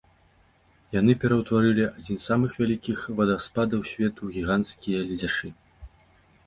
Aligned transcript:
Яны 0.99 1.13
пераўтварылі 1.23 1.85
адзін 1.89 2.17
з 2.23 2.31
самых 2.31 2.51
вялікіх 2.63 2.99
вадаспадаў 3.21 3.79
свету 3.93 4.19
ў 4.19 4.29
гіганцкія 4.41 4.99
ледзяшы. 5.13 5.47